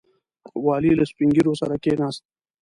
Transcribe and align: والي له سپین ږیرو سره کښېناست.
والي 0.65 0.91
له 0.99 1.03
سپین 1.11 1.29
ږیرو 1.35 1.53
سره 1.61 1.75
کښېناست. 1.83 2.21